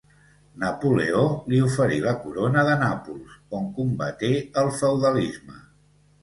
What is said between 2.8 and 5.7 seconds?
Nàpols, on combaté el feudalisme.